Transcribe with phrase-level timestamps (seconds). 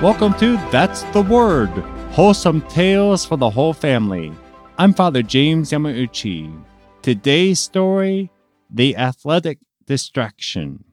[0.00, 1.70] Welcome to That's the Word,
[2.12, 4.32] wholesome tales for the whole family.
[4.78, 6.62] I'm Father James Yamauchi.
[7.02, 8.30] Today's story
[8.70, 10.84] The Athletic Distraction.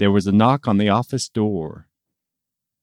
[0.00, 1.86] There was a knock on the office door.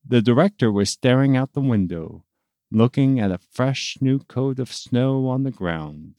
[0.07, 2.23] The director was staring out the window,
[2.71, 6.13] looking at a fresh new coat of snow on the ground.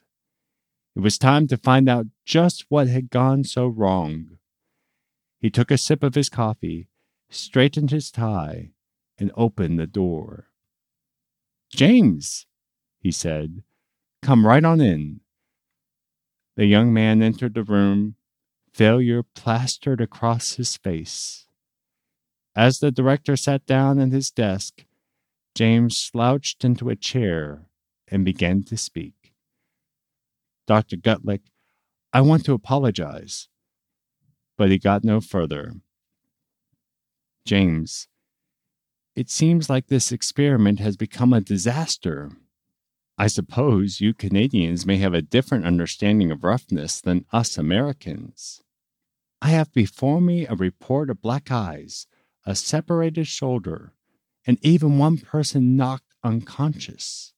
[0.95, 4.37] It was time to find out just what had gone so wrong.
[5.39, 6.89] He took a sip of his coffee
[7.31, 8.71] straightened his tie,
[9.19, 10.49] and opened the door.
[11.71, 12.47] James,
[13.01, 13.63] he said,
[14.23, 15.21] come right on in.
[16.57, 18.17] The young man entered the room,
[18.73, 21.47] failure plastered across his face.
[22.57, 24.85] As the director sat down at his desk,
[25.55, 27.67] James slouched into a chair
[28.09, 29.35] and began to speak.
[30.67, 30.97] Dr.
[30.97, 31.43] Gulick,
[32.13, 33.49] I want to apologize.
[34.57, 35.75] But he got no further.
[37.49, 38.09] James.
[39.17, 42.33] It seems like this experiment has become a disaster.
[43.17, 48.61] I suppose you Canadians may have a different understanding of roughness than us Americans.
[49.41, 52.07] I have before me a report of black eyes,
[52.45, 53.95] a separated shoulder,
[54.47, 57.33] and even one person knocked unconscious.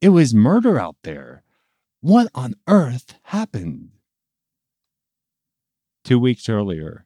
[0.00, 1.42] It was murder out there.
[2.00, 3.90] What on earth happened?
[6.04, 7.05] Two weeks earlier,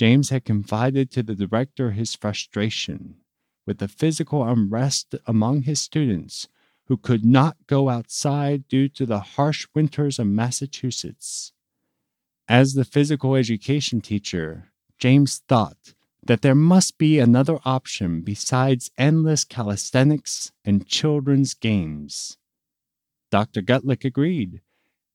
[0.00, 3.16] James had confided to the director his frustration
[3.66, 6.48] with the physical unrest among his students
[6.86, 11.52] who could not go outside due to the harsh winters of Massachusetts.
[12.48, 15.92] As the physical education teacher, James thought
[16.24, 22.38] that there must be another option besides endless calisthenics and children's games.
[23.30, 23.60] Dr.
[23.60, 24.62] Gulick agreed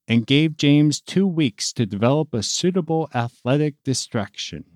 [0.07, 4.74] and gave James two weeks to develop a suitable athletic distraction.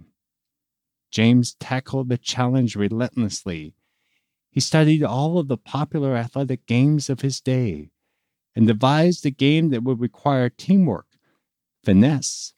[1.11, 3.73] James tackled the challenge relentlessly.
[4.51, 7.89] He studied all of the popular athletic games of his day
[8.55, 11.07] and devised a game that would require teamwork,
[11.83, 12.53] finesse,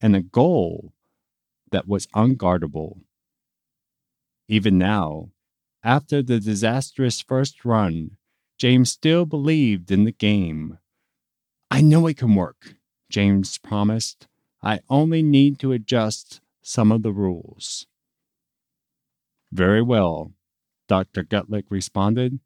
[0.00, 0.92] and a goal
[1.70, 3.00] that was unguardable.
[4.48, 5.30] Even now,
[5.82, 8.16] after the disastrous first run,
[8.58, 10.78] James still believed in the game.
[11.70, 12.76] I know it can work,
[13.10, 14.28] James promised.
[14.62, 17.86] I only need to adjust some of the rules.
[19.52, 20.32] Very well,
[20.88, 21.22] Dr.
[21.22, 22.40] Gulick responded.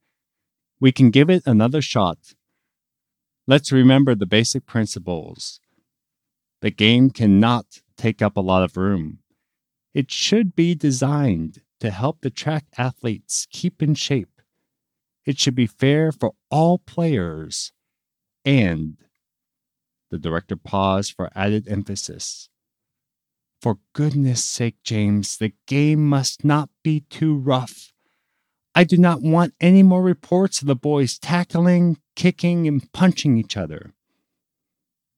[0.81, 2.35] We can give it another shot.
[3.47, 5.61] Let's remember the basic principles.
[6.61, 9.21] The game cannot take up a lot of room.
[9.95, 14.43] It should be designed to help the track athletes keep in shape.
[15.25, 17.73] It should be fair for all players.
[18.45, 18.97] And
[20.11, 22.51] the director paused for added emphasis.
[23.61, 27.93] For goodness sake, James, the game must not be too rough.
[28.75, 33.57] I do not want any more reports of the boys tackling, kicking, and punching each
[33.57, 33.93] other.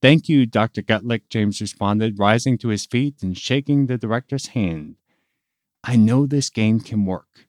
[0.01, 0.81] Thank you, Dr.
[0.81, 4.97] Gulick, James responded, rising to his feet and shaking the director's hand.
[5.85, 7.47] I know this game can work.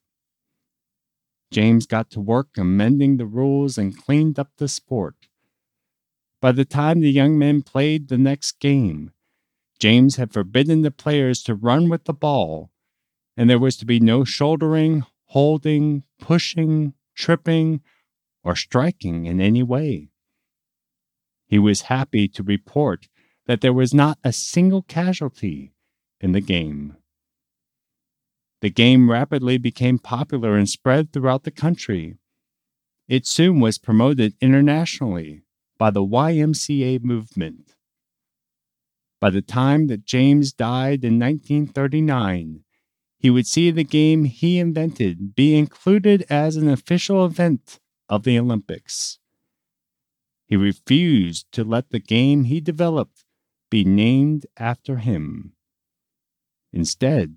[1.52, 5.16] James got to work amending the rules and cleaned up the sport.
[6.42, 9.12] By the time the young men played the next game,
[9.82, 12.70] James had forbidden the players to run with the ball,
[13.36, 17.82] and there was to be no shouldering, holding, pushing, tripping,
[18.44, 20.12] or striking in any way.
[21.48, 23.08] He was happy to report
[23.48, 25.74] that there was not a single casualty
[26.20, 26.96] in the game.
[28.62, 32.18] The game rapidly became popular and spread throughout the country.
[33.08, 35.42] It soon was promoted internationally
[35.80, 37.74] by the YMCA movement.
[39.22, 42.64] By the time that James died in 1939,
[43.20, 48.40] he would see the game he invented be included as an official event of the
[48.40, 49.20] Olympics.
[50.48, 53.24] He refused to let the game he developed
[53.70, 55.54] be named after him.
[56.74, 57.36] Instead,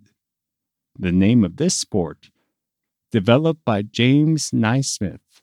[0.98, 2.30] the name of this sport,
[3.12, 5.42] developed by James Naismith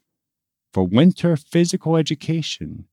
[0.72, 2.88] for winter physical education,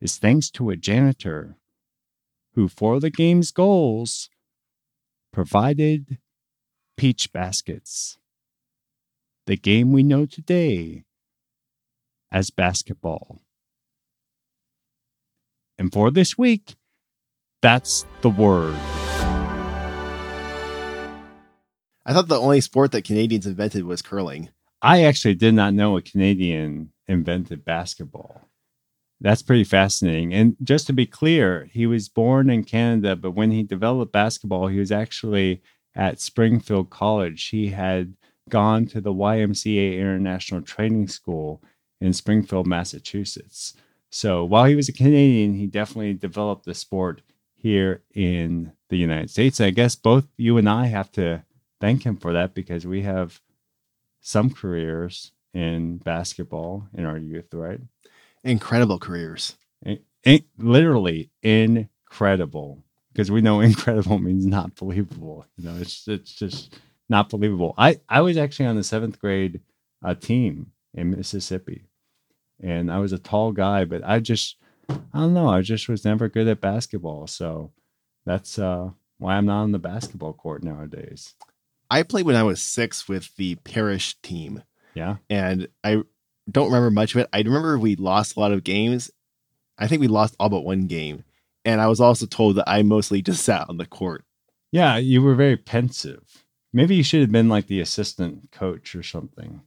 [0.00, 1.58] is thanks to a janitor
[2.54, 4.30] who, for the game's goals,
[5.32, 6.18] provided
[6.96, 8.18] peach baskets,
[9.46, 11.04] the game we know today
[12.30, 13.40] as basketball.
[15.78, 16.76] And for this week,
[17.62, 18.76] that's the word.
[22.06, 24.50] I thought the only sport that Canadians invented was curling.
[24.82, 28.48] I actually did not know a Canadian invented basketball.
[29.24, 30.34] That's pretty fascinating.
[30.34, 34.66] And just to be clear, he was born in Canada, but when he developed basketball,
[34.66, 35.62] he was actually
[35.94, 37.46] at Springfield College.
[37.46, 38.16] He had
[38.50, 41.62] gone to the YMCA International Training School
[42.02, 43.72] in Springfield, Massachusetts.
[44.10, 47.22] So while he was a Canadian, he definitely developed the sport
[47.54, 49.58] here in the United States.
[49.58, 51.44] I guess both you and I have to
[51.80, 53.40] thank him for that because we have
[54.20, 57.80] some careers in basketball in our youth, right?
[58.44, 59.56] Incredible careers.
[60.58, 65.46] Literally incredible because we know incredible means not believable.
[65.56, 67.74] You know, it's it's just not believable.
[67.76, 69.60] I I was actually on the seventh grade
[70.04, 71.84] uh, team in Mississippi,
[72.60, 74.56] and I was a tall guy, but I just
[74.88, 75.48] I don't know.
[75.48, 77.72] I just was never good at basketball, so
[78.24, 81.34] that's uh, why I'm not on the basketball court nowadays.
[81.90, 84.62] I played when I was six with the parish team,
[84.94, 86.02] Yeah, and I
[86.50, 87.28] don't remember much of it.
[87.32, 89.10] I remember we lost a lot of games.
[89.78, 91.24] I think we lost all but one game.
[91.64, 94.24] And I was also told that I mostly just sat on the court.
[94.70, 94.96] yeah.
[94.98, 96.44] You were very pensive.
[96.72, 99.62] Maybe you should have been like the assistant coach or something.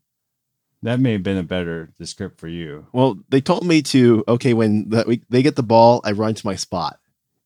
[0.83, 2.85] That may have been a better script for you.
[2.93, 6.35] Well, they told me to, okay, when the, we, they get the ball, I run
[6.35, 6.99] to my spot.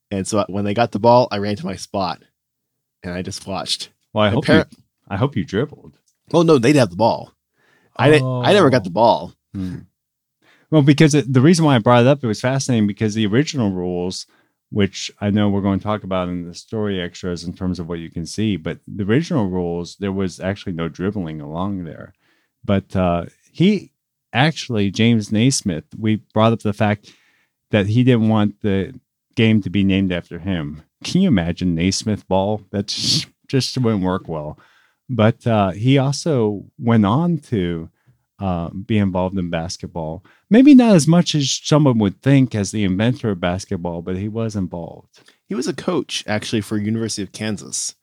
[0.10, 2.22] And so when they got the ball, I ran to my spot
[3.04, 3.90] and I just watched.
[4.12, 4.66] Well, I hope you,
[5.08, 5.94] I hope you dribbled.
[6.34, 7.34] Oh, no, they'd have the ball.
[7.96, 9.34] I, didn't, I never got the ball.
[9.54, 9.80] Hmm.
[10.70, 13.26] Well, because it, the reason why I brought it up, it was fascinating because the
[13.26, 14.26] original rules,
[14.70, 17.90] which I know we're going to talk about in the story extras in terms of
[17.90, 22.14] what you can see, but the original rules, there was actually no dribbling along there.
[22.64, 23.92] But uh, he
[24.32, 27.14] actually, James Naismith, we brought up the fact
[27.72, 28.98] that he didn't want the
[29.36, 30.84] game to be named after him.
[31.04, 32.62] Can you imagine Naismith ball?
[32.72, 34.58] That just, just wouldn't work well.
[35.14, 37.90] But uh, he also went on to
[38.40, 40.24] uh, be involved in basketball.
[40.50, 44.30] Maybe not as much as someone would think as the inventor of basketball, but he
[44.30, 45.20] was involved.
[45.46, 47.96] He was a coach actually for University of Kansas.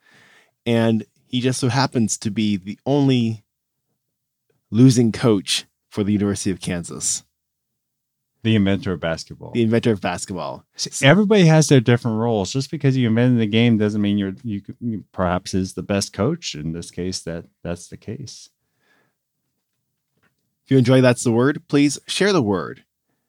[0.67, 3.43] And he just so happens to be the only
[4.71, 7.25] losing coach for the University of Kansas,
[8.49, 9.53] The inventor of basketball.
[9.53, 10.65] the inventor of basketball.
[11.03, 12.51] Everybody has their different roles.
[12.51, 16.15] Just because you invented the game doesn't mean you're you, you perhaps is the best
[16.15, 16.55] coach.
[16.55, 18.49] In this case, that that's the case.
[20.65, 22.85] If you enjoy That's the Word, please share the word.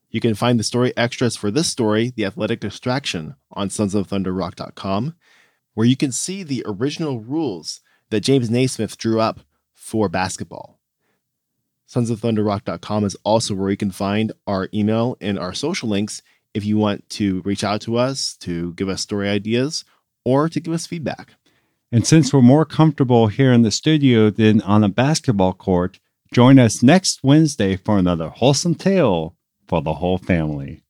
[0.10, 5.16] You can find the story extras for this story, The Athletic Distraction, on sonsofthunderrock.com,
[5.74, 9.42] where you can see the original rules that James Naismith drew up
[9.74, 10.79] for basketball.
[11.90, 16.22] Sonsofthunderrock.com is also where you can find our email and our social links
[16.54, 19.86] if you want to reach out to us, to give us story ideas,
[20.24, 21.34] or to give us feedback.
[21.92, 26.00] And since we're more comfortable here in the studio than on a basketball court,
[26.32, 29.36] join us next Wednesday for another wholesome tale
[29.68, 30.84] for the whole family.